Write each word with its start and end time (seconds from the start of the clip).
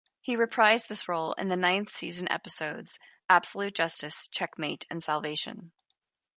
He 0.19 0.35
reprised 0.35 0.87
this 0.87 1.07
role 1.07 1.33
in 1.33 1.49
the 1.49 1.55
ninth-season 1.55 2.27
episodes 2.31 2.97
"Absolute 3.29 3.75
Justice", 3.75 4.27
"Checkmate", 4.27 4.83
and 4.89 5.03
"Salvation". 5.03 5.73